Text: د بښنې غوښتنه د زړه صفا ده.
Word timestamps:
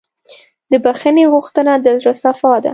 د 0.71 0.73
بښنې 0.83 1.25
غوښتنه 1.33 1.73
د 1.83 1.85
زړه 2.01 2.13
صفا 2.23 2.53
ده. 2.63 2.69